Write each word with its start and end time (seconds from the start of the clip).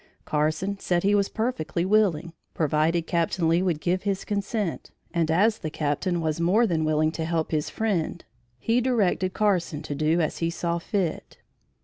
Carson 0.25 0.79
said 0.79 1.03
he 1.03 1.13
was 1.13 1.29
perfectly 1.29 1.85
willing, 1.85 2.33
provided 2.55 3.05
Captain 3.05 3.47
Lee 3.47 3.61
would 3.61 3.79
give 3.79 4.01
his 4.01 4.25
consent, 4.25 4.89
and 5.13 5.29
as 5.29 5.59
the 5.59 5.69
Captain 5.69 6.21
was 6.21 6.41
more 6.41 6.65
willing 6.65 7.11
to 7.11 7.23
help 7.23 7.51
his 7.51 7.69
friend, 7.69 8.25
he 8.57 8.81
directed 8.81 9.35
Carson 9.35 9.83
to 9.83 9.93
do 9.93 10.19
as 10.19 10.39
he 10.39 10.49
saw 10.49 10.79
fit. 10.79 11.37